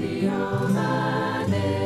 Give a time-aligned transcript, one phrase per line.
[0.00, 1.79] the Almighty.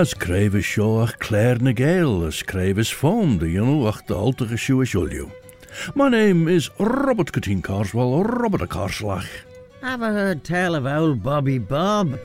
[0.00, 4.56] As kréfh seo ach Claare ny Gael, as kréfhs fond, you know, ach the altige
[4.56, 5.30] sjoe
[5.94, 9.28] My name is Robert Corteen Carswell, or Robert a Carslach.
[9.82, 12.18] Have I heard tell of old Bobby Bob?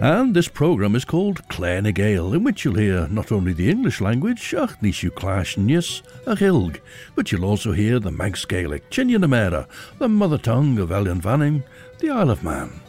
[0.00, 3.68] And this programme is called Claare ny Gael, in which you'll hear not only the
[3.68, 6.80] English language, ach nis yw clash nius a hilg,
[7.14, 11.64] but you'll also hear the Manx Gaelic, Chinian Amera, the mother tongue of Ellan Vannin,
[11.98, 12.80] the Isle of Man.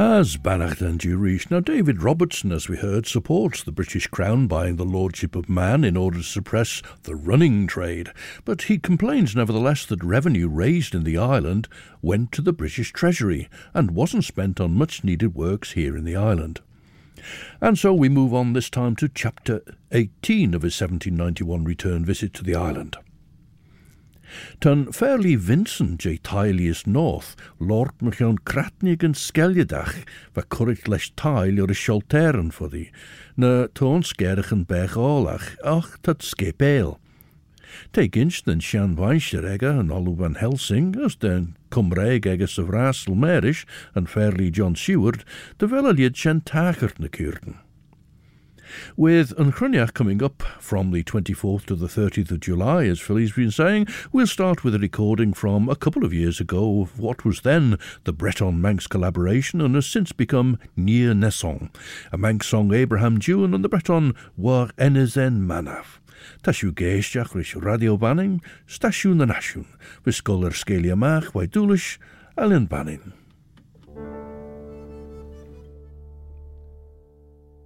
[0.00, 4.76] As Bannacht and Jurish, now David Robertson, as we heard, supports the British Crown buying
[4.76, 8.08] the Lordship of Man in order to suppress the running trade,
[8.46, 11.68] but he complains nevertheless that revenue raised in the island
[12.00, 16.16] went to the British Treasury and wasn't spent on much needed works here in the
[16.16, 16.60] island.
[17.60, 19.60] And so we move on this time to chapter
[19.92, 22.96] 18 of his 1791 return visit to the island.
[24.60, 26.18] Tun fairly Vincent J.
[26.18, 32.68] Tylius North, Lord Machon Kratnig and Skeljedach, va currit leis tail or a sholteren for
[32.68, 32.90] thee,
[33.36, 36.98] na toon skerich and bech allach, ach tat skepeel.
[37.92, 43.14] Take instant Shan Weischer egge and Olu van Helsing, as den Cumraeg egge of Rasel
[43.14, 43.64] Merish
[43.94, 45.24] and fairly John Seward,
[45.58, 47.58] de velalied Shan Tachert na Kuurten.
[48.96, 53.32] With Yn Chruinnaght coming up from the 24th to the 30th of July, as Philly's
[53.32, 57.24] been saying, we'll start with a recording from a couple of years ago of what
[57.24, 61.70] was then the Breton Manx collaboration and has since become Near Nesson,
[62.12, 65.98] a Manx song Abraham Juan and the Breton War Enezenn Manav.
[66.42, 69.66] Tashu géisteach ris radio Vannin, stasiwn na nasiwn,
[70.04, 71.98] viscolar scalia mach, waidúlish,
[72.36, 73.19] Ellan Vannin.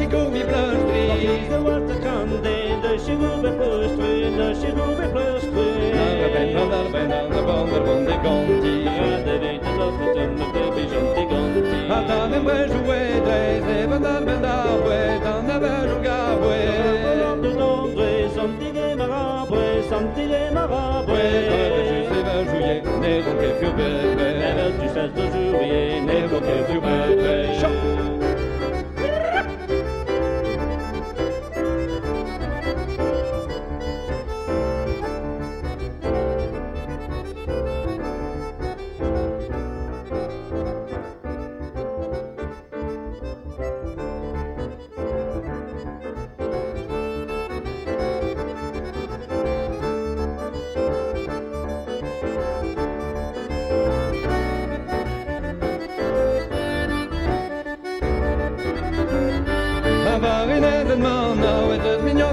[0.00, 1.48] chikovi plöstri.
[1.50, 5.92] Det var det kan det, det chikovi plöstri, det chikovi plöstri.
[5.94, 8.84] När jag vet vad där benan, bandar bandar ganti.
[8.84, 8.92] Ja,
[9.24, 13.10] det vet jag, det vet jag, det Atan en bwe
[26.06, 26.79] Never give you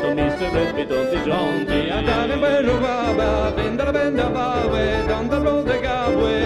[0.00, 0.52] the Mr.
[0.52, 3.92] Red, we don't be John, the I got him where you are, but in the
[3.92, 6.40] bend of our way, down the road they got way.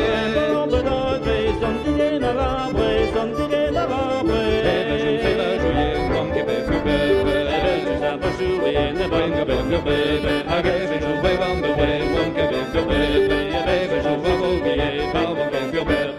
[9.05, 12.01] Venga, venga, baby, I guess it's a wave on the way.
[12.15, 16.14] Venga, venga, baby, baby, so I will be a power, venga, venga,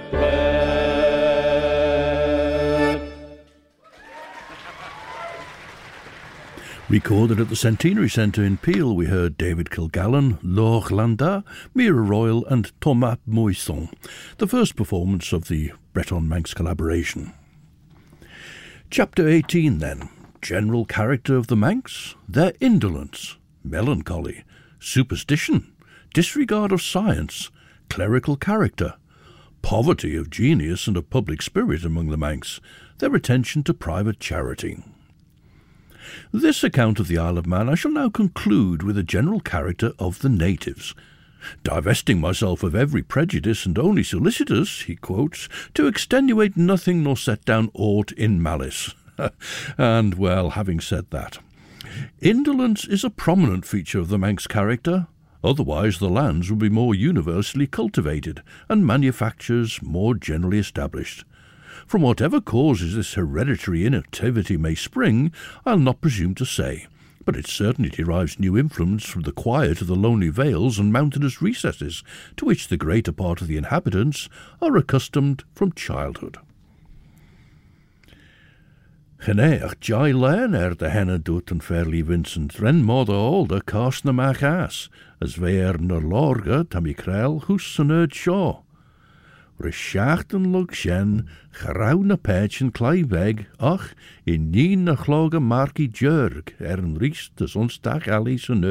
[6.95, 11.43] Recorded at the Centenary Centre in Peel, we heard David Kilgallen, Laure
[11.73, 13.91] Mira Royal, and Thomas Moisson,
[14.37, 17.33] the first performance of the Breton Manx collaboration.
[18.89, 20.07] Chapter 18 then.
[20.41, 24.45] General character of the Manx, their indolence, melancholy,
[24.79, 25.73] superstition,
[26.13, 27.51] disregard of science,
[27.89, 28.93] clerical character,
[29.61, 32.61] poverty of genius and of public spirit among the Manx,
[32.99, 34.81] their attention to private charity.
[36.31, 39.93] This account of the Isle of Man I shall now conclude with a general character
[39.99, 40.93] of the natives.
[41.63, 47.45] Divesting myself of every prejudice and only solicitous, he quotes, to extenuate nothing nor set
[47.45, 48.93] down aught in malice.
[49.77, 51.39] and, well, having said that,
[52.19, 55.07] indolence is a prominent feature of the Manx character.
[55.43, 61.23] Otherwise, the lands would be more universally cultivated and manufactures more generally established.
[61.87, 65.31] From whatever causes this hereditary inactivity may spring,
[65.65, 66.87] I'll not presume to say,
[67.25, 71.43] but it certainly derives new influence from the quiet of the lonely vales and mountainous
[71.43, 72.03] recesses
[72.37, 74.29] to which the greater part of the inhabitants
[74.61, 76.37] are accustomed from childhood.
[79.25, 84.11] Geneig jai learn er de henne doet en fairly Vincent, ren mod olde cast na
[84.11, 84.89] mach as,
[85.19, 88.61] as weer na lorge tam i hús an erd shaw.
[89.57, 92.17] Re schachten lug shen, grauw na
[93.57, 93.93] ach,
[94.23, 98.63] in nien na chloge markie jurg, er een ries de zonstag allies en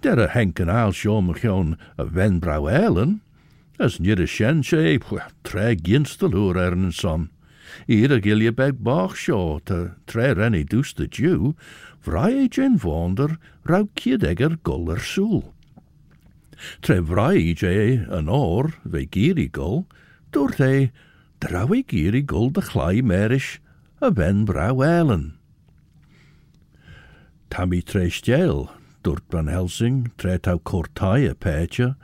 [0.00, 3.20] der henken aal machon a wen brau elen,
[3.78, 4.98] as nid a shen she,
[5.42, 7.30] treg ginste loer er een son.
[7.86, 11.52] Ieder gil je beg bach seo te tre renny dus de Jew,
[12.00, 15.54] vrij jen vonder rauw kiedegger guller soel.
[16.82, 19.84] Trefraig e yn or, fe girigol,
[20.34, 20.74] dwrt e,
[21.42, 23.58] draw e girigol dychlai merish
[24.02, 25.32] y ben braw elen.
[27.48, 28.66] Tam i treis diel,
[29.06, 31.94] dwrt bran Helsing, tre taw cortai y pecha,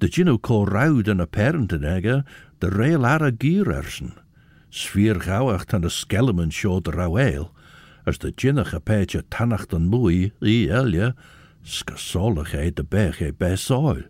[0.00, 2.22] dy gyn o corawd yn y perent yn ega,
[2.60, 4.14] dy reil ar y gyr ersyn.
[4.70, 7.50] Sfyr gawach tan y sgelm yn siod y rawael,
[8.08, 11.12] as dy gynach y pecha tanacht yn mwy i elia,
[11.64, 14.04] skasoligheid de berg e besoil.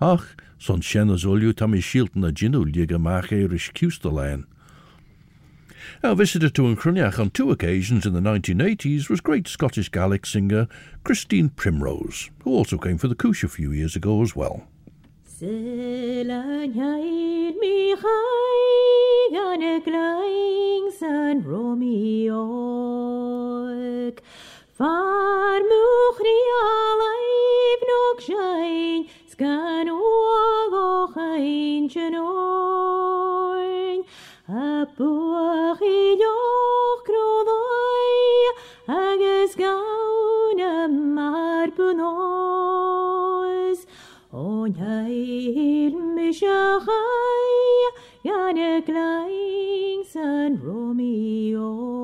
[0.00, 4.44] Ach, son sjenne zul ju tam i shilten a ginnu liga mach eirish Kusterlein.
[6.02, 10.26] Our visitor to Yn Chruinnaght on two occasions in the 1980s was great Scottish Gaelic
[10.26, 10.68] singer
[11.02, 14.68] Christine Primrose, who also came for the Coosh a few years ago as well.
[24.78, 25.18] Selanyaid mi chai gan y glaings yn Romeog.
[25.18, 32.78] Far mwch ni alaif nog shain, sgan ogoch ein genoin.
[34.46, 38.12] A buach i dioch groddai,
[38.86, 40.86] agus gawn y
[41.16, 42.20] marbunoes.
[44.30, 47.50] On heil mishachai,
[48.22, 51.98] gan y glaings yn Romeog.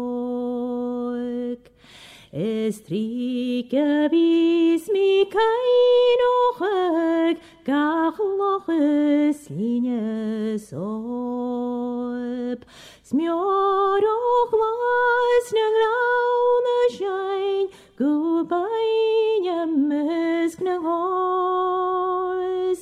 [2.34, 12.58] Is tri gybys mi cain ochag, gach lochus línes op.
[13.06, 17.66] Smior och glas na glauna shain,
[17.98, 22.80] gubain ymys gna hos.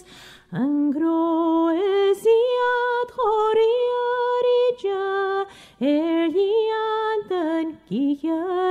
[0.50, 2.28] Ang groesiad
[3.12, 5.44] choriar i ja,
[5.78, 8.61] er yn gianioed.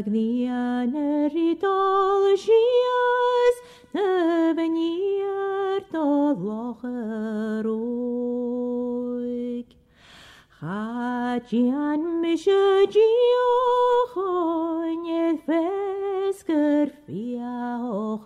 [0.00, 3.56] Sagnian yr idol sias,
[3.92, 4.04] na
[4.56, 9.68] fyniar doloch yr oeg.
[10.56, 17.60] Chadian mysio gioch o'n e fesgyr fia
[17.92, 18.24] o'ch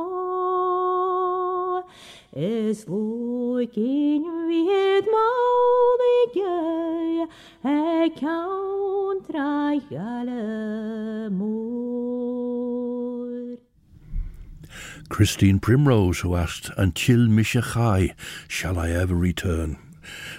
[2.35, 6.59] Is looking with maulige
[7.65, 11.57] e countra galamur.
[15.09, 18.15] Christine Primrose, who asked, An till mise chaoidh,
[18.47, 19.86] shall I ever return?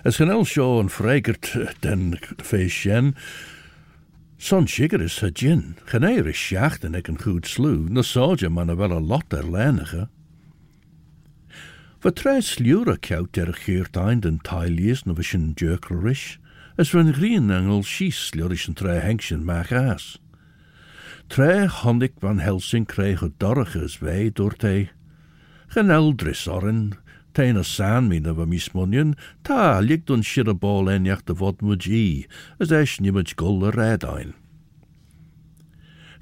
[0.02, 1.38] Het genel show en an
[1.80, 3.14] den fé.
[4.38, 8.50] Son sigur is het gin, genéir is seach en ik een goed sloe, na sója
[8.50, 10.10] man wel a lot der lenige.
[12.02, 14.40] Wat twee sluúra kout der geurt eind nou, en
[15.06, 15.14] na
[16.78, 17.14] as van
[17.50, 20.22] engel síís sluúris an tre hengschen meach aas.
[21.28, 23.34] Tre handig van Helsing kreeg het
[24.00, 24.88] wij door te.
[27.38, 29.14] tein a sanmína bh mí munnin,
[29.46, 32.26] tá ligún siad a ball éneacht a bhd mudí,
[32.60, 34.34] as éis nimid go a rédain.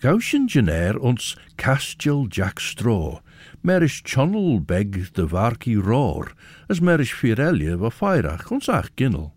[0.03, 3.21] Gá sin gennéir ons Castil Jack Straw,
[3.63, 6.35] mer is Channel beg de bharcií ráir,
[6.67, 9.31] as mer is firelie a feirach ons ach ginnel.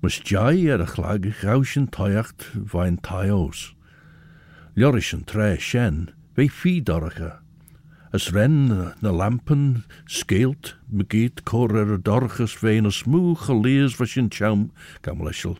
[0.00, 3.74] Mas deai ar a chhlaag gá sin taiacht bhain taos.
[4.74, 7.41] Loriris an tré sin, bhí fidarige
[8.12, 8.68] As ren
[9.00, 15.56] na lampen, skeelt, begeet cor er dorchas vein a smoe geleers was in cham, gamleshel.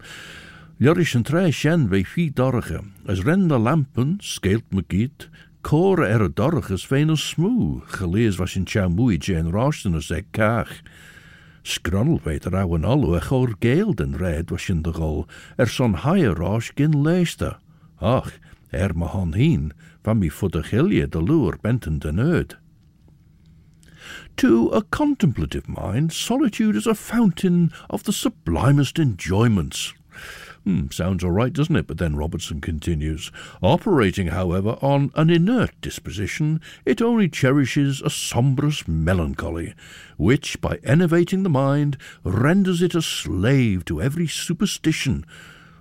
[0.78, 2.84] Lorischen tre shen fi dorcha.
[3.08, 5.30] As ren na lampen, skeelt begeet,
[5.62, 10.26] cor er dorchas vein a smoe geleers was in cham moei jen rosten as ek
[10.32, 10.82] kach.
[11.64, 15.66] Scrunnel weet er ouwen allo a chor geel den red was in de gol, er
[15.66, 17.56] son haier rosh gin leester.
[17.98, 18.28] Ach,
[18.70, 22.58] er ma han heen, van mi voor de loer benten de neud.
[24.34, 29.94] To a contemplative mind, solitude is a fountain of the sublimest enjoyments.
[30.64, 31.86] Hmm, sounds all right, doesn't it?
[31.88, 38.86] But then Robertson continues Operating, however, on an inert disposition, it only cherishes a sombrous
[38.86, 39.74] melancholy,
[40.16, 45.26] which, by enervating the mind, renders it a slave to every superstition,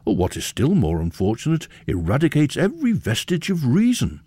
[0.05, 4.21] or what is still more unfortunate, eradicates every vestige of reason.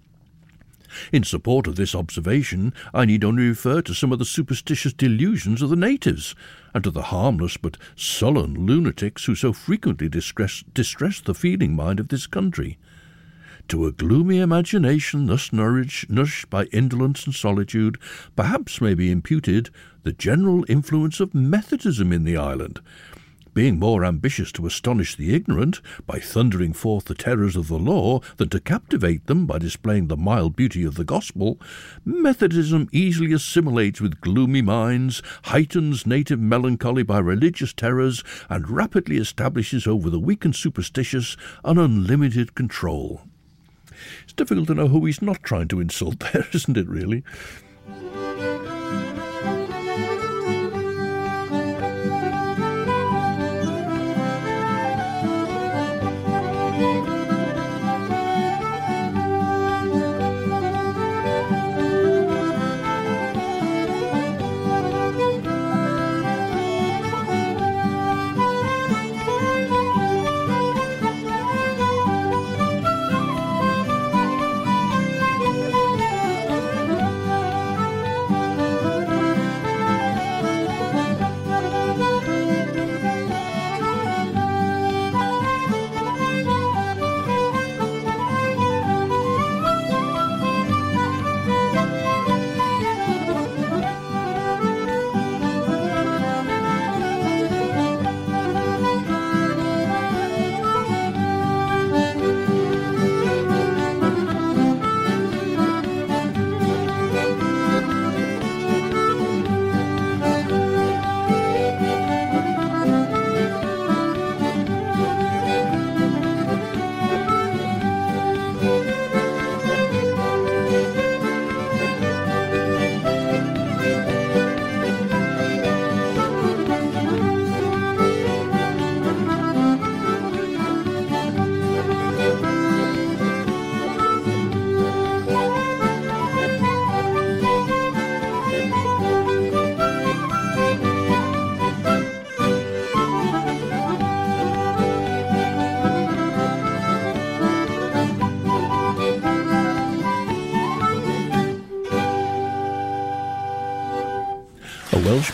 [1.13, 5.61] In support of this observation, I need only refer to some of the superstitious delusions
[5.61, 6.37] of the natives,
[6.73, 11.99] and to the harmless but sullen lunatics who so frequently distress, distress the feeling mind
[11.99, 12.79] of this country.
[13.69, 17.99] To a gloomy imagination thus nourished, nourished by indolence and solitude,
[18.37, 19.71] perhaps may be imputed
[20.03, 22.81] the general influence of Methodism in the island,
[23.55, 28.21] being more ambitious to astonish the ignorant by thundering forth the terrors of the law
[28.37, 31.59] than to captivate them by displaying the mild beauty of the gospel,
[32.05, 39.87] Methodism easily assimilates with gloomy minds, heightens native melancholy by religious terrors, and rapidly establishes
[39.87, 43.23] over the weak and superstitious an unlimited control.
[44.25, 47.23] It's difficult to know who he's not trying to insult there, isn't it, really?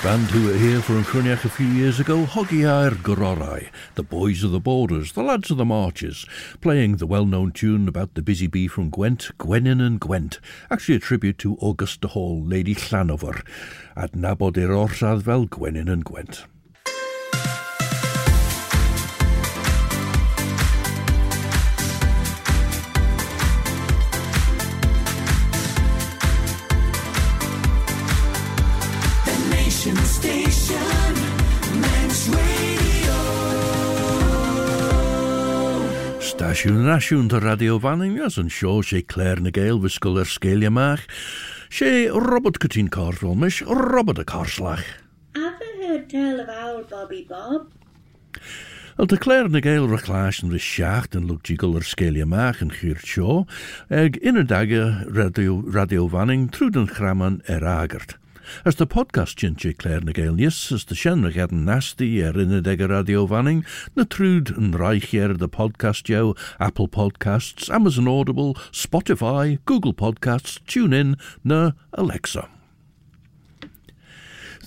[0.02, 4.50] band who were here for Incriniac a few years ago, Hogiair Gororai, the boys of
[4.50, 6.24] the borders, the lads of the marches,
[6.62, 10.38] playing the well-known tune about the busy bee from Gwent, Gwenin and Gwent,
[10.70, 13.44] actually a tribute to Augusta Hall, Lady Llanover,
[13.94, 16.46] at Nabod i'r orsad fel Gwenin and Gwent.
[36.40, 41.02] Stasiwn nasiwn dy radio fanningas yn sio sé Claare ny Gael fysgol yr sgelia mach,
[41.68, 44.86] sé Robert Cytun Corfol, mis Robert y Corslach.
[45.36, 47.68] Ever heard tell of old Bobby Bob?
[48.96, 52.72] Al de Claare ny Gael reclaas yn rysjacht yn lwg gigol yr sgelia mach yn
[52.72, 53.42] chyrt sio,
[53.92, 58.16] ag un y dagau radio, radio Vannin trwyd yn chraman er agert.
[58.64, 62.52] As de podcast jintje Claare ny Gael nis, as de shenrich had nasty er in
[62.62, 63.64] dega radio Vannin,
[63.96, 71.16] na trwyd yn reich er podcast jou, Apple Podcasts, Amazon Audible, Spotify, Google Podcasts, TuneIn,
[71.44, 72.48] na Alexa.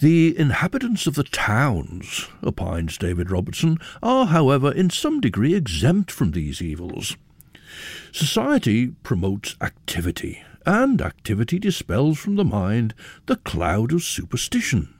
[0.02, 6.32] The inhabitants of the towns, opines David Robertson, are, however, in some degree exempt from
[6.32, 7.16] these evils.
[8.12, 12.94] Society promotes activity, and activity dispels from the mind
[13.26, 14.94] the cloud of superstition.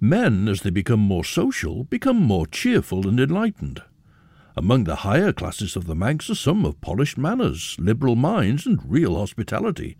[0.00, 3.82] Men, as they become more social, become more cheerful and enlightened.
[4.56, 8.80] Among the higher classes of the Manx are some of polished manners, liberal minds, and
[8.90, 9.96] real hospitality.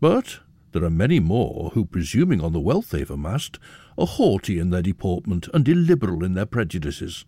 [0.00, 0.40] But
[0.72, 3.58] there are many more who, presuming on the wealth they've amassed,
[3.96, 7.24] are haughty in their deportment and illiberal in their prejudices.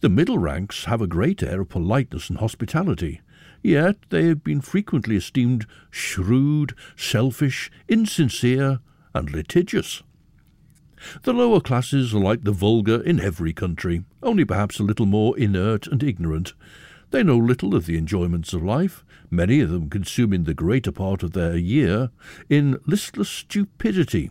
[0.00, 3.20] The middle ranks have a great air of politeness and hospitality,
[3.62, 8.80] yet they have been frequently esteemed shrewd, selfish, insincere,
[9.14, 10.02] and litigious.
[11.22, 15.38] The lower classes are like the vulgar in every country, only perhaps a little more
[15.38, 16.52] inert and ignorant.
[17.10, 21.22] They know little of the enjoyments of life, many of them consuming the greater part
[21.22, 22.10] of their year
[22.48, 24.30] in listless stupidity.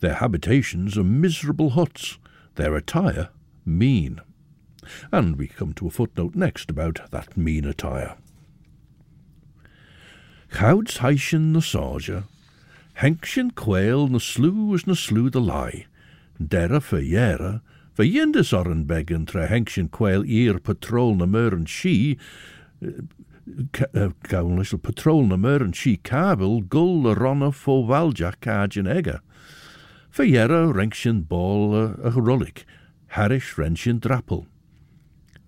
[0.00, 2.18] Their habitations are miserable huts,
[2.54, 3.28] their attire
[3.64, 4.20] mean.
[5.12, 8.16] And we come to a footnote next about that mean attire.
[10.52, 12.24] Chawds haishin na sája,
[13.00, 15.86] Henkshin quail na slew is na slew the lie,
[16.42, 17.60] Dera fe yera,
[17.92, 22.16] fe yindis or begin tra henkshin quail ear patrol na mer and she,
[23.72, 29.20] gawn little patrol na mer and she cabil gull a ronna fo valja cajin ega.
[30.10, 32.64] Fe yera renkshin ball a, a rullick,
[33.08, 34.46] harish renkshin drappel.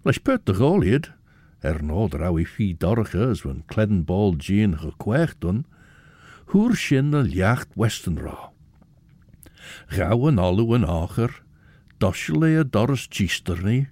[0.05, 1.13] Leis pert de goliad,
[1.63, 5.65] er nod rau i fi dorches when cledden ball gyn ge kwechtun,
[6.53, 8.51] hur shinna ljacht westen ra.
[9.91, 11.35] Gau an alu an acher,
[11.99, 13.89] doschle a doris chisterni,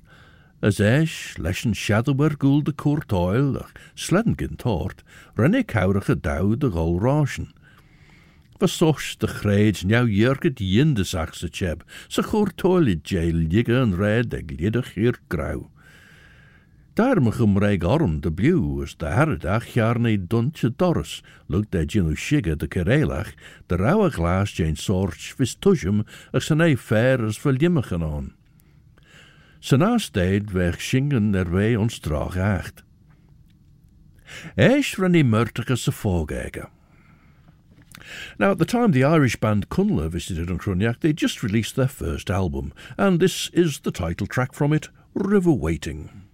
[0.62, 5.02] as eis leschen shadower gul de kurt oil, ach sledden gyn tort,
[5.36, 7.52] renne kaurach a dau de gol raschen.
[8.58, 14.32] Besoch de greids nou jurket jinde sakse cheb, se goor toilet jail jige en red
[14.32, 15.68] ag liedig hier grau.
[16.96, 22.14] Daar me gymreig orm de bliw as de herredach jarne duntje doris, lukt de ginu
[22.16, 23.34] shigge de kerelach,
[23.68, 28.32] de rauwe glaas jane sorch vis tujum ach san ei fair as verlimmigen on.
[29.60, 32.80] Sen aasteid weg shingen er wei ons draag echt.
[34.56, 36.70] Eish ran i murtige se fogege.
[38.38, 41.92] Now, at the time the Irish band Connla visited Yn Chruinnaght, they just released their
[41.92, 46.25] first album, and this is the title track from it, River Waiting.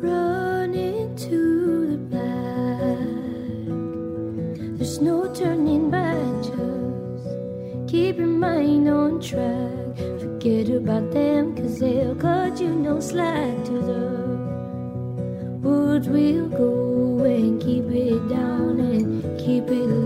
[0.00, 3.08] Run into the black.
[4.78, 9.96] There's no turning back, just keep your mind on track.
[10.20, 14.08] Forget about them, cause they'll cut you no slack to the
[15.60, 19.97] woods we'll go and keep it down and keep it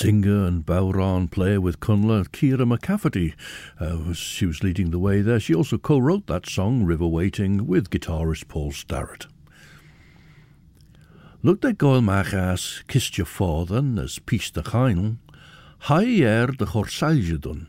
[0.00, 3.34] Singer and bodhrán player with Connla, Ciara McCafferty.
[3.78, 5.38] Uh, she was leading the way there.
[5.38, 9.26] She also co wrote that song, River Waiting, with guitarist Paul Starrett.
[11.42, 15.18] Look de goil machas, kist je fádan as pís de chainl,
[15.80, 17.66] hai er de chorsailje dun.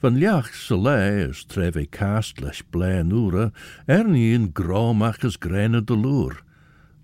[0.00, 3.52] Van leach sa le as tref cast leis blein úra,
[3.86, 6.38] er in grámach as gréine de lúr.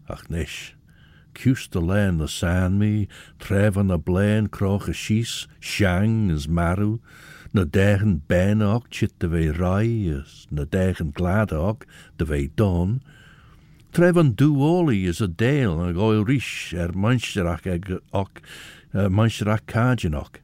[0.08, 0.74] Ach nish,
[1.34, 6.46] Cús de lein na san mi, tref an na blein croch a síos, seang as
[6.46, 7.00] marú,
[7.52, 11.84] na dechen benach chit de vei rai as na dechen gladach
[12.18, 13.00] de vei don,
[13.92, 18.40] tref an dúóli is a déal ag oil ríis er meinsterach ag och,
[18.94, 20.40] uh, meinsterach cájanach.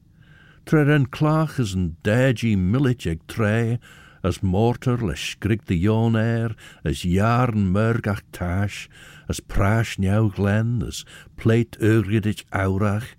[0.67, 3.79] Tre an clach as an dégi millit ag tre,
[4.23, 8.89] as mortar le skrig de joon air, as jaren merg ach tash,
[9.29, 11.05] as prash nieuw glen, as
[11.37, 13.15] pleit eurgedich aurach,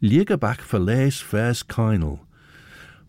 [0.00, 2.18] liege bach verlees vers keinel.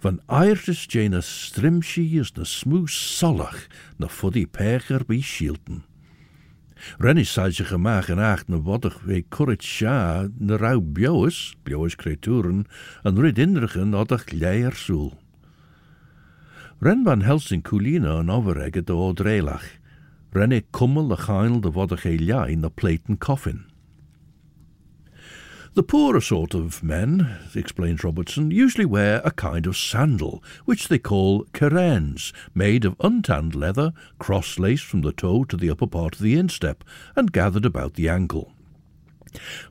[0.03, 5.83] Van eirtis jane strimshi is na smoes solach, na fuddy pecher by shielten.
[6.99, 11.95] Rennie said zich gemaag en acht na waddig we currit sja na rauw bjoes, bjoes
[11.95, 12.65] creaturen,
[13.03, 15.13] en rid indrigen oddag leier soel.
[16.83, 19.65] Ren van Helsing Coolina en overegge de oordreilach.
[20.35, 23.65] Renne kummel er de chainel de waddig e ljai na platen coffin.
[25.75, 30.99] The poorer sort of men, explains Robertson, usually wear a kind of sandal, which they
[30.99, 36.21] call kerens, made of untanned leather, cross-laced from the toe to the upper part of
[36.21, 36.83] the instep,
[37.15, 38.53] and gathered about the ankle.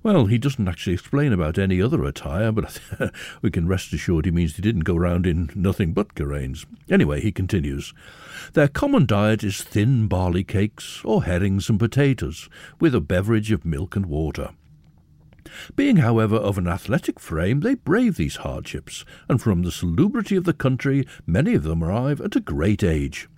[0.03, 2.81] Well, he doesn't actually explain about any other attire, but
[3.42, 6.66] we can rest assured he means he didn't go round in nothing but kerenes.
[6.90, 7.94] Anyway, he continues,
[8.55, 12.48] Their common diet is thin barley cakes or herrings and potatoes,
[12.81, 14.51] with a beverage of milk and water.
[15.77, 20.44] Being, however, of an athletic frame, they brave these hardships, and from the salubrity of
[20.44, 23.29] the country, many of them arrive at a great age.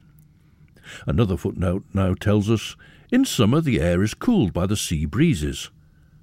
[1.06, 2.76] Another footnote now tells us
[3.10, 5.70] in summer the air is cooled by the sea breezes.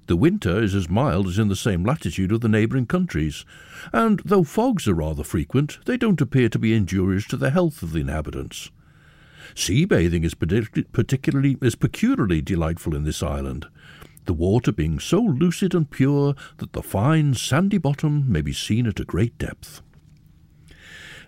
[0.06, 3.44] The winter is as mild as in the same latitude of the neighbouring countries,
[3.92, 7.82] and though fogs are rather frequent, they don't appear to be injurious to the health
[7.82, 8.70] of the inhabitants.
[9.54, 13.66] Sea bathing is partic- particularly is peculiarly delightful in this island,
[14.24, 18.86] the water being so lucid and pure that the fine sandy bottom may be seen
[18.86, 19.82] at a great depth.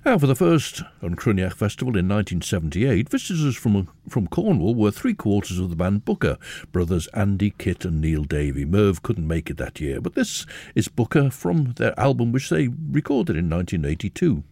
[0.05, 5.15] Now, for the first Yn Chruinnaght Festival in 1978, visitors from, from Cornwall were three
[5.15, 6.39] quarters of the band Bucca,
[6.73, 8.67] brothers Andy, Kit, and Neil Davey.
[8.67, 12.69] Merv couldn't make it that year, but this is Bucca from their album which they
[12.69, 14.45] recorded in 1982.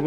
[0.00, 0.06] Is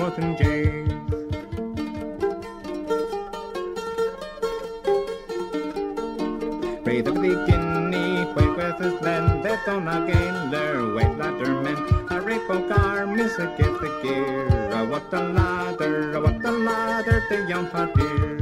[7.03, 11.77] the beginning, wait with his land, on a gainer, wait ladder men,
[12.09, 16.51] a rainbow car, miss a get the gear, a what the ladder, a what the
[16.51, 18.32] ladder, the young.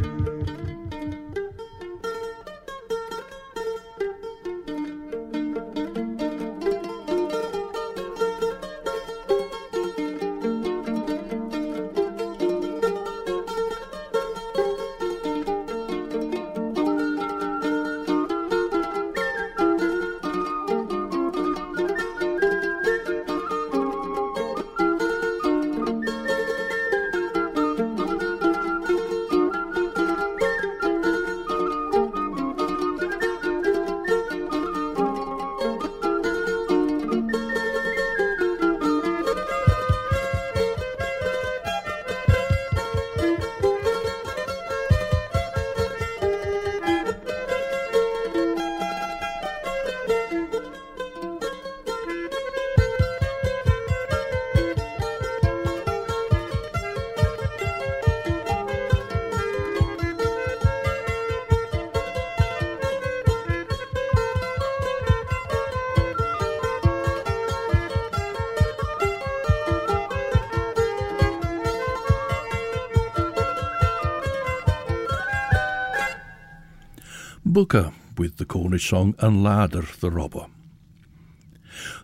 [77.52, 80.46] Bucca with the Cornish song An Ladr the Robber.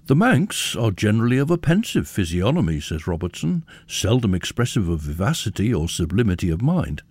[0.07, 5.87] The Manx are generally of a pensive physiognomy, says Robertson, seldom expressive of vivacity or
[5.87, 7.01] sublimity of mind.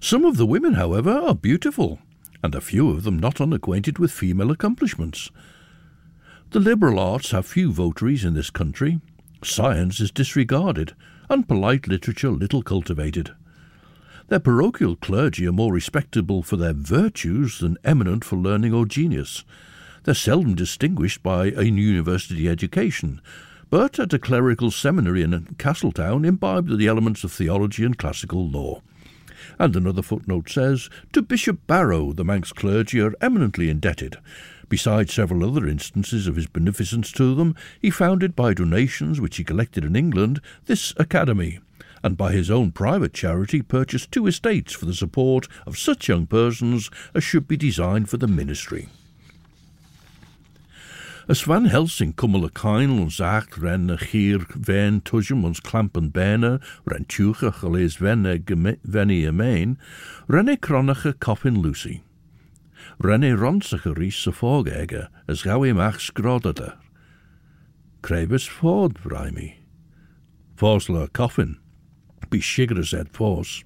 [0.00, 2.00] Some of the women, however, are beautiful,
[2.42, 5.30] and a few of them not unacquainted with female accomplishments.
[6.50, 9.00] The liberal arts have few votaries in this country.
[9.44, 10.96] Science is disregarded,
[11.28, 13.30] and polite literature little cultivated.
[14.30, 19.44] Their parochial clergy are more respectable for their virtues than eminent for learning or genius.
[20.04, 23.20] They're seldom distinguished by a university education,
[23.70, 28.82] but at a clerical seminary in Castletown imbibed the elements of theology and classical law.
[29.58, 34.16] And another footnote says, To Bishop Barrow the Manx clergy are eminently indebted.
[34.68, 39.42] Besides several other instances of his beneficence to them, he founded by donations which he
[39.42, 41.58] collected in England this academy,
[42.02, 46.26] and by his own private charity purchased two estates for the support of such young
[46.26, 48.88] persons as should be designed for the ministry.
[51.30, 56.58] As Van Helsing kummel a kain ons acht ren chir ven tujem ons klampen bene,
[56.84, 58.40] ren tuche gelees venne
[58.82, 59.78] venny a main,
[60.26, 62.02] renne kronnige coffin Lucy.
[62.98, 66.74] Renne ronsige ries sa fogege, as gauw im ach skrodade.
[68.02, 69.54] Krebes ford, Raimi.
[70.56, 71.58] Fosla coffin.
[72.30, 73.62] Be shigres et fos.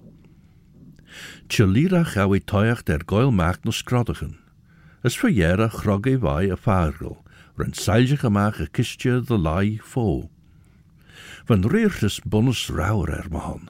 [1.49, 4.39] Chalira gauw i toiach der goil maak no skrodigen.
[5.05, 7.19] As verjere grogge vai a fargel,
[7.57, 10.31] ren seilge gemaak a kistje de lai fo.
[11.47, 13.69] van reertes bonus rauwer er mahan.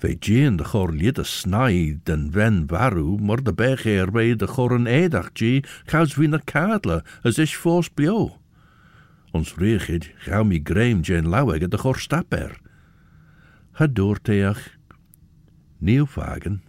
[0.00, 4.34] Ve Jane de chor lied a snai den ven varw mor de bech er bei
[4.34, 8.40] de chor an edach G chaus vi na cadla as is fos bio.
[9.34, 12.56] Ons reechid gauw mi greim Jane laweg de chor stapper.
[13.80, 14.78] het doortijg.
[15.78, 16.62] Nieuw vagen.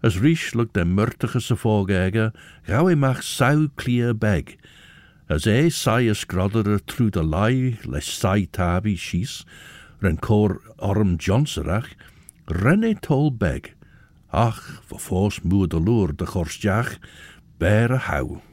[0.00, 2.32] Als Ries lukt de murtige ze voorgegen,
[2.64, 4.42] we mach mag zou klier beg.
[5.28, 9.46] Als hij sias is grodderer troe de laai, les saai tabi schies,
[9.98, 11.94] ren koor arm jonserach,
[12.44, 13.74] renne tol beg.
[14.26, 16.98] Ach, voor fors moe de loer de gorstjach,
[17.58, 18.49] bere hou.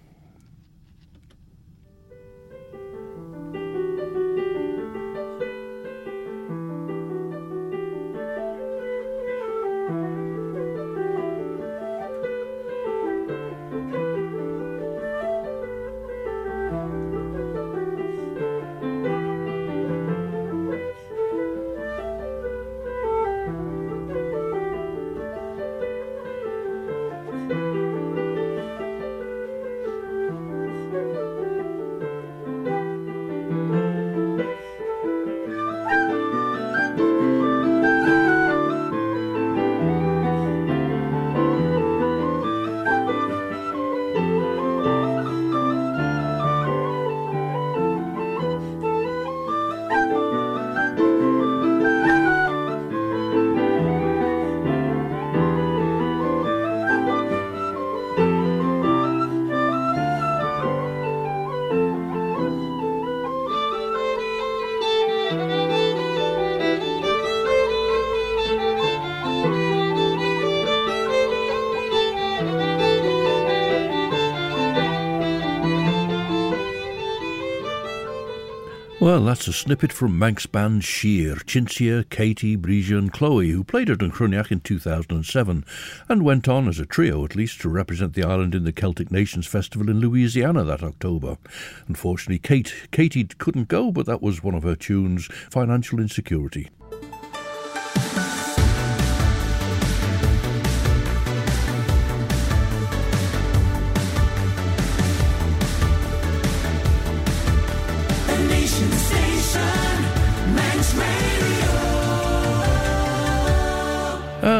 [79.18, 83.90] Well, that's a snippet from Manx band Sheear, Chintzia, Katie, Brija and Chloe, who played
[83.90, 85.66] at Drumcruniach in 2007
[86.08, 89.10] and went on, as a trio at least, to represent the island in the Celtic
[89.10, 91.40] Nations Festival in Louisiana that October.
[91.88, 96.70] Unfortunately, Kate, Katie couldn't go, but that was one of her tunes, Financial Insecurity.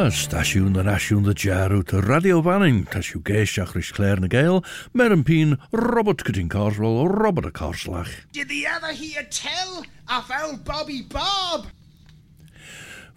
[0.08, 4.62] Stasiwn yn asiwn the jarw to Radio Vannin, tasiw geisiach rys Claare ny Gael,
[4.94, 8.08] Meron Peen, Robert Corteen Carswell, Robert a Carslach.
[8.32, 11.68] Did the other hear tell of old Bobby Bob?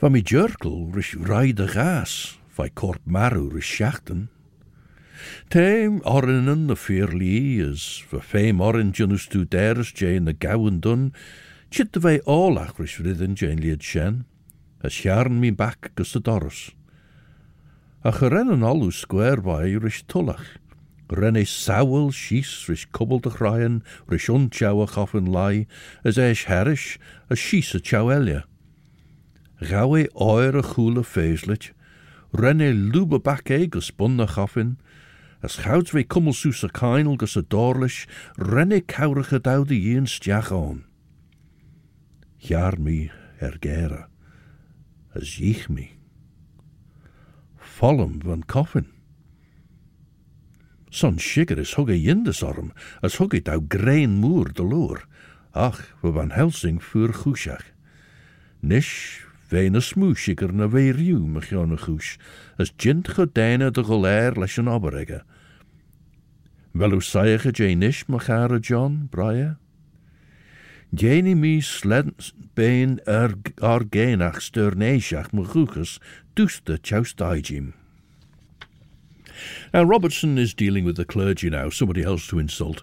[0.00, 4.26] Van mi jerkel rys rai de gas, vai corp marw rys siachten.
[5.48, 11.12] Teim orinnen the fearly is, for fame orin junus tu deres Jane the gowan dun,
[11.70, 14.24] chit de vei olach rys rydyn Jane liad shen,
[14.82, 16.70] as jarn mi back gus de doris.
[18.02, 20.58] ach en allú square bai ris tullach.
[21.10, 24.48] Renne saoil síos ris cobalt a chráin risún
[24.82, 25.66] a chofan lai,
[26.04, 28.44] as eis heris a síos a teile.
[29.60, 31.04] Ga é áir a choúla
[32.32, 34.20] renne lube bac é go spun
[35.42, 37.42] as goud wij kummelsús a kainel gus a
[38.36, 40.84] renne kourige doude jeen stiach aan.
[42.38, 44.08] Jaar mi ergera,
[45.14, 45.99] as jich mi.
[47.80, 48.86] Follem van coffin.
[50.90, 55.06] Son shiger is hugge yindes orm, as hugge dau grain moer de loer.
[55.52, 57.72] Ach, we van Helsing voor goeshach.
[58.60, 62.18] Nish, vein a smoeshiger na ve riw mechion a goes,
[62.58, 65.22] as jint gedeine de golair leis an oberege.
[66.76, 69.56] Wel hoe saige jay nish machara John, Braia?
[70.94, 75.98] Jeni mi sled bein er argenach sternesiach mechuches,
[76.34, 77.74] duste chaustaijim.
[79.72, 82.82] Now, Robertson is dealing with the clergy now, somebody else to insult.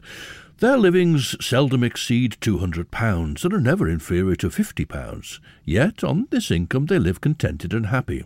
[0.60, 5.40] Their livings seldom exceed £200 and are never inferior to £50.
[5.66, 8.24] Yet, on this income, they live contented and happy.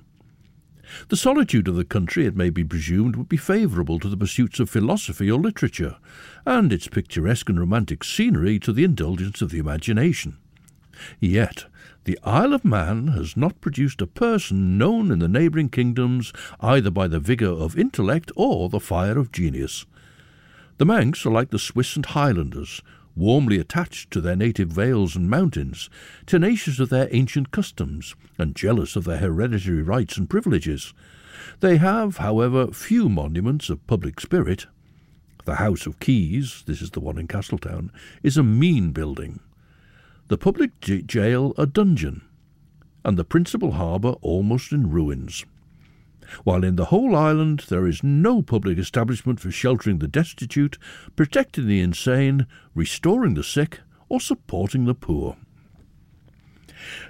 [1.10, 4.60] The solitude of the country, it may be presumed, would be favourable to the pursuits
[4.60, 5.98] of philosophy or literature,
[6.46, 10.38] and its picturesque and romantic scenery to the indulgence of the imagination.
[11.20, 11.66] Yet,
[12.04, 16.90] the Isle of Man has not produced a person known in the neighbouring kingdoms either
[16.90, 19.86] by the vigour of intellect or the fire of genius.
[20.78, 22.82] The Manx are like the Swiss and Highlanders,
[23.16, 25.90] warmly attached to their native vales and mountains,
[26.26, 30.94] tenacious of their ancient customs, and jealous of their hereditary rights and privileges.
[31.60, 34.68] They have, however, few monuments of public spirit.
[35.46, 37.92] The House of Keys, this is the one in Castletown,
[38.24, 39.40] is a mean building.
[40.28, 42.22] the public j- jail a dungeon,
[43.04, 45.46] and the principal harbour almost in ruins.
[46.44, 50.78] While in the whole island there is no public establishment for sheltering the destitute,
[51.16, 53.80] protecting the insane, restoring the sick,
[54.10, 55.38] or supporting the poor.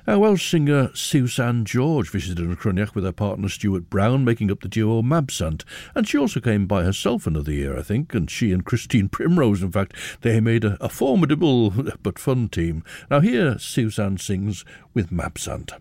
[0.05, 4.67] Our Welsh singer Susan George visited Chruinnaght with her partner Stuart Brown, making up the
[4.67, 5.63] duo Mabsant,
[5.95, 9.61] and she also came by herself another year, I think, and she and Christine Primrose,
[9.61, 11.71] in fact, they made a, a formidable
[12.03, 12.83] but fun team.
[13.09, 15.73] Now here Susan sings with Mabsant.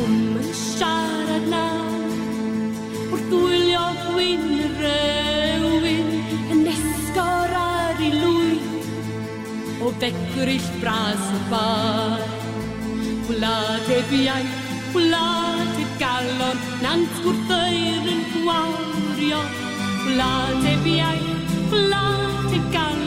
[0.00, 2.12] Cwm yn siarad nawr
[3.10, 4.46] Wrth wylio gwyn
[4.78, 6.08] rewyn
[6.54, 8.54] Yn esgor ar ei lwy
[9.84, 12.24] O begryll bras y bar.
[13.28, 14.56] Wlad heb iaith,
[14.96, 19.42] wlad heb galon Nant gwrthyr yn gwario.
[20.06, 22.99] Wlad heb iaith, wlad heb galon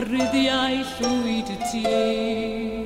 [0.00, 2.80] arddiau llwyd y tir.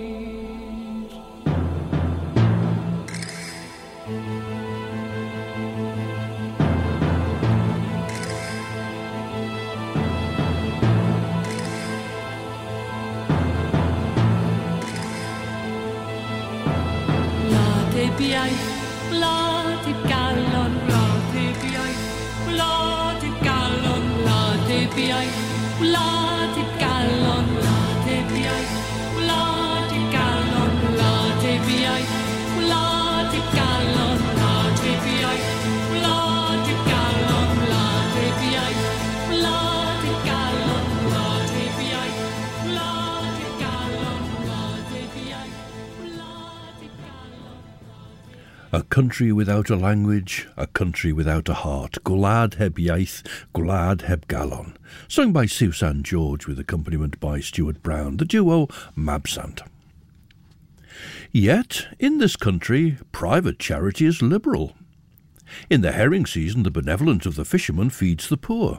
[48.94, 51.98] Country without a language, a country without a heart.
[52.04, 54.76] Gwlad heb iaith, gwlad heb galon.
[55.08, 59.62] Sung by Susan George with accompaniment by Stuart Brown, the duo Mabsant.
[61.32, 64.76] Yet, in this country, private charity is liberal.
[65.68, 68.78] In the herring season, the benevolence of the fisherman feeds the poor.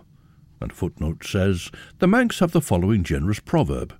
[0.61, 3.93] And footnote says, the Manx have the following generous proverb.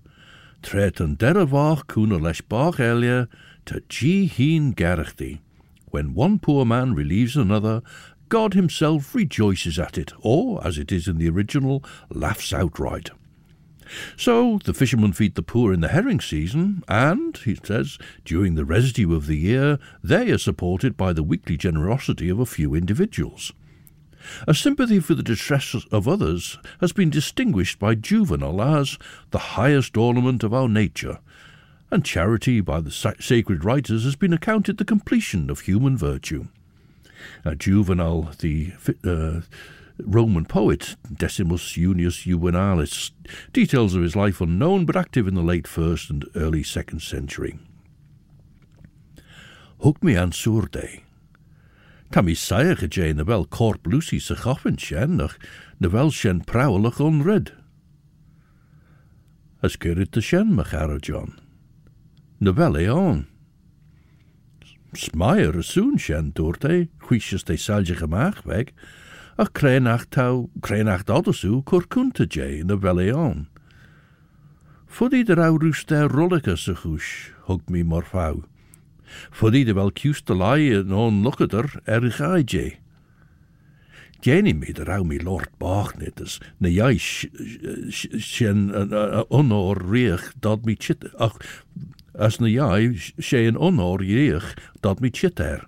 [0.64, 3.28] Tret yn derafach leis bach elia,
[3.66, 5.40] ta gi hin gerachti.
[5.96, 7.82] When one poor man relieves another,
[8.28, 13.12] God himself rejoices at it, or, as it is in the original, laughs outright.
[14.18, 18.66] So the fishermen feed the poor in the herring season, and, he says, during the
[18.66, 23.54] residue of the year, they are supported by the weekly generosity of a few individuals.
[24.50, 28.98] A sympathy for the distress of others has been distinguished by Juvenal as
[29.32, 31.20] the highest ornament of our nature,
[31.92, 36.48] and charity by the sacred writers has been accounted the completion of human virtue.
[37.46, 38.74] Uh, Juvenal, the
[39.04, 39.42] uh,
[40.00, 43.12] Roman poet, Decimus Junius Juvenalis,
[43.54, 47.58] details of his life unknown but active in the late first and early second century.
[49.82, 51.02] Hwg mi an sourde.
[52.12, 55.38] Ta mi saich y jay na fel corp Lucy sy choffin sien ach
[55.80, 57.52] na fel sien prawlach onred.
[59.64, 60.22] As gyrid dy
[61.02, 61.45] John.
[62.38, 63.26] de Velleon.
[64.92, 68.72] Smaier soon, shen doorte, huisjes de salje gemach weg,
[69.38, 73.46] a krenach tau, krenach dodosu, kurkunta jay in de
[74.86, 78.44] Voor die de rau ruste rullica so hush, hug me morfau.
[79.52, 82.44] die de wel kust de en on lookader erich je.
[82.46, 82.80] jay.
[84.26, 89.24] Geni mi de rouw mi lord bachnit as ne jai shen an eh, eh, eh,
[89.30, 91.38] onor oh, riach dod mi chit ach
[92.18, 95.66] as na jai sé an onor riech dat mi chit er.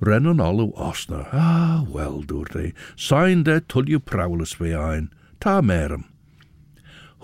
[0.00, 5.60] Ren an alw osna, ah, wel, dŵr de, sain de tulju prawlus fe ein, ta
[5.60, 6.04] merem.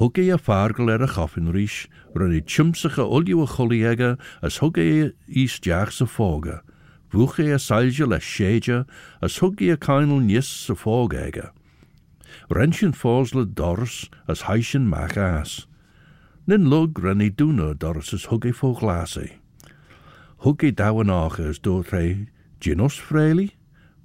[0.00, 4.16] Hwg e a fargl er a chaffin rys, ryn i chymsach a olju a choliega,
[4.40, 6.62] as hwg e is jach sa foga.
[7.12, 8.86] Fwch e a sailja le sheja,
[9.20, 11.50] as hwg e a kainl nis sa fogega.
[12.48, 15.66] Renshin fos le dors, as haishin mach as.
[16.50, 19.28] Nin lug ren i duna dors as hwg e fo glasi.
[20.42, 22.26] Hwg e dawan ach as do tre,
[22.58, 23.52] ginos freili,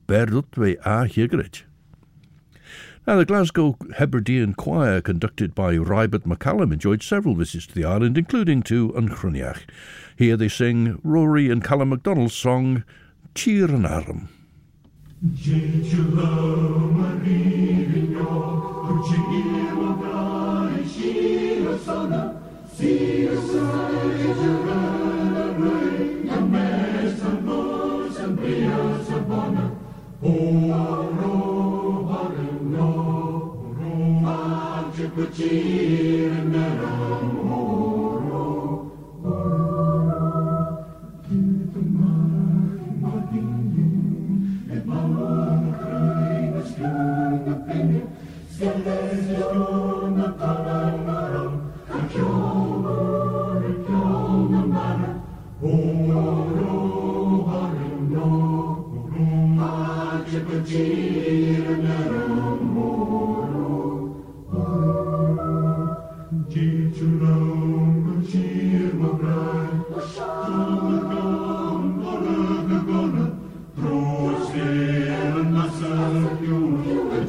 [0.06, 1.64] berdut ve a higrit.
[3.08, 8.16] Now, the Glasgow Hebridean Choir, conducted by Robert McCallum, enjoyed several visits to the island,
[8.16, 9.64] including to Yn Chruinnaght.
[10.16, 12.84] Here they sing Rory and Callum MacDonald's song,
[13.34, 14.30] Tir an airm.
[35.16, 38.91] Lucir merom oro
[39.24, 40.26] oro
[41.30, 43.49] Dit mar madin
[44.76, 48.05] Et mamar krein Skan penim
[48.51, 49.84] Skan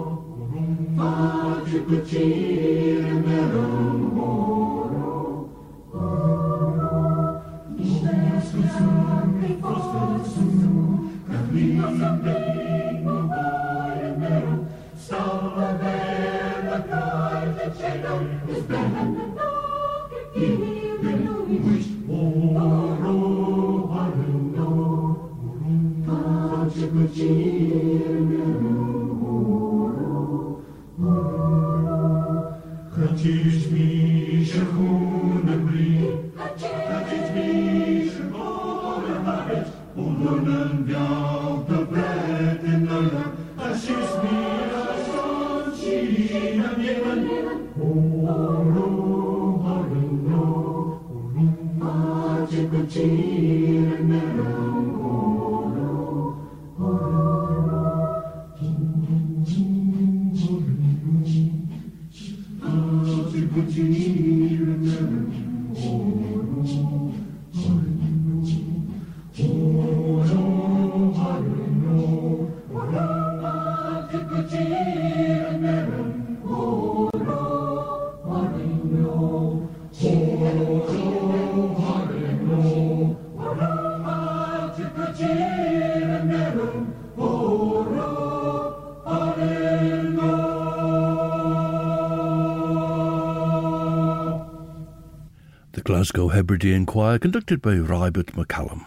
[84.97, 85.03] The
[95.85, 98.87] Glasgow Hebridean Choir, conducted by Rybert McCallum.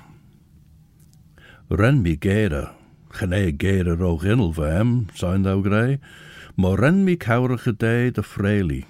[1.70, 2.74] Ren mi gera,
[3.12, 5.99] chene gera ro ginnel va hem, sein thou grey,
[6.55, 8.86] maar ren mi cawrige day de freili.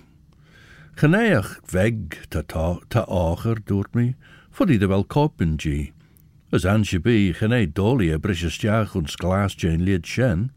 [0.95, 4.15] Geneach weg ta, ta, ta acher doort mi,
[4.49, 5.57] for die de wel kopen.
[6.51, 6.65] As
[6.97, 8.17] bi, gene dolly a
[8.57, 10.49] jaag ons glas jane lied shen.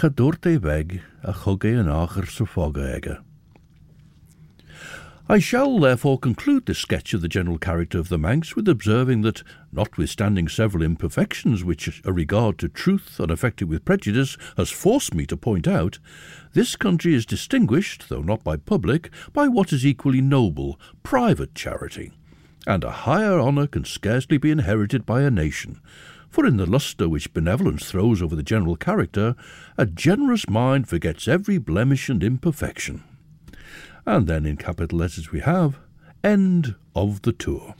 [0.00, 1.34] Ga doort e weg, a
[1.78, 3.18] an acher so fogge
[5.28, 9.20] I shall therefore conclude this sketch of the general character of the Manx with observing
[9.20, 15.26] that, notwithstanding several imperfections which a regard to truth unaffected with prejudice has forced me
[15.26, 15.98] to point out,
[16.54, 22.12] this country is distinguished, though not by public, by what is equally noble, private charity.
[22.66, 25.80] And a higher honour can scarcely be inherited by a nation,
[26.28, 29.34] for in the lustre which benevolence throws over the general character,
[29.76, 33.02] a generous mind forgets every blemish and imperfection.
[34.06, 35.78] And then in capital letters we have
[36.22, 37.74] End of the Tour.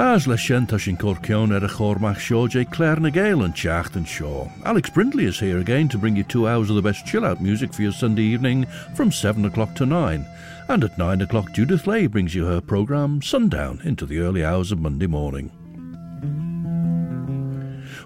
[0.00, 2.64] As Leshenta sin Corcion er a chormach show J.
[2.64, 4.46] Claare ny Gael and Chacht Shaw.
[4.64, 7.40] Alex Brindley is here again to bring you two hours of the best chill out
[7.40, 10.24] music for your Sunday evening from 7 o'clock to 9.
[10.68, 14.70] And at 9 o'clock, Judith Lay brings you her programme Sundown into the early hours
[14.70, 15.50] of Monday morning.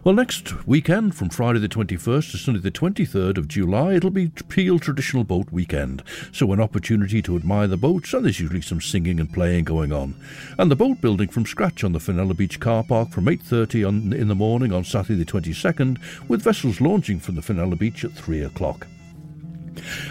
[0.04, 4.32] Well, next weekend, from Friday the 21st to Sunday the 23rd of July, it'll be
[4.48, 6.02] Peel Traditional Boat Weekend.
[6.32, 9.92] So, an opportunity to admire the boats, and there's usually some singing and playing going
[9.92, 10.16] on.
[10.58, 14.12] And the boat building from scratch on the Fenella Beach car park from 8.30 on,
[14.12, 15.98] in the morning on Saturday the 22nd,
[16.28, 18.88] with vessels launching from the Fenella Beach at 3 o'clock.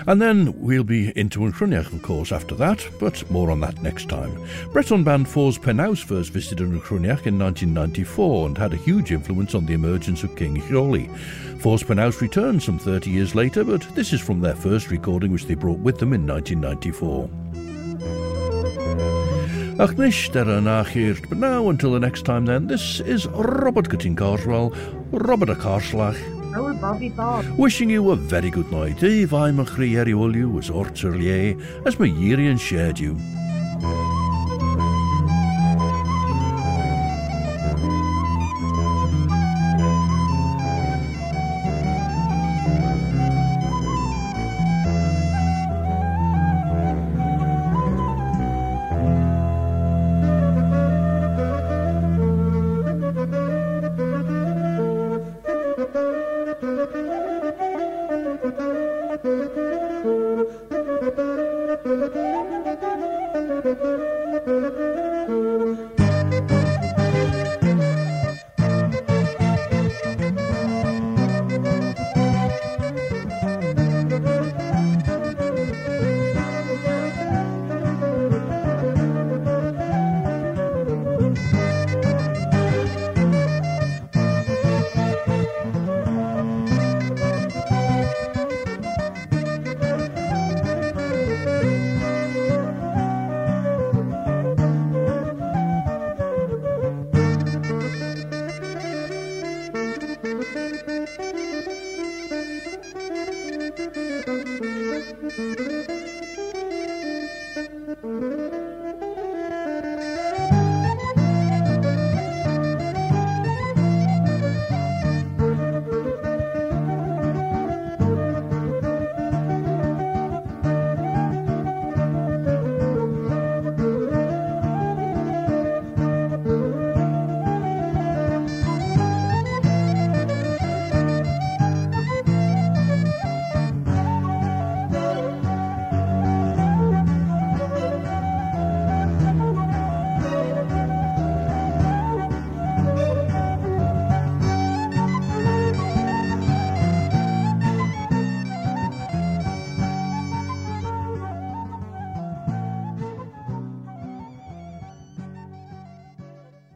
[0.07, 3.81] And then we'll be into Yn Chruinnaght, of course, after that, but more on that
[3.81, 4.37] next time.
[4.71, 9.55] Breton band Forzh Penaos first visited Yn Chruinnaght in 1994 and had a huge influence
[9.55, 11.09] on the emergence of King Chiaullee.
[11.59, 15.45] Forzh Penaos returned some 30 years later, but this is from their first recording which
[15.45, 17.29] they brought with them in 1994.
[19.79, 24.75] Ach nish der but now until the next time then, this is Robert Corteen Carswell,
[25.11, 26.17] Robert a Carslach,
[26.73, 27.45] Bobby Bob.
[27.57, 29.03] Wishing you a very good night.
[29.03, 31.17] Eve I'm a chrieri you as orcher
[31.85, 33.17] as my Yirian shared you.